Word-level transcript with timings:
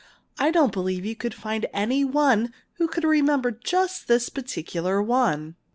I 0.39 0.49
don't 0.49 0.73
believe 0.73 1.05
you 1.05 1.15
could 1.15 1.35
find 1.35 1.67
any 1.75 2.03
one 2.03 2.51
who 2.77 2.87
could 2.87 3.03
remember 3.03 3.51
just 3.51 4.07
this 4.07 4.29
particular 4.29 4.99
one!" 4.99 5.57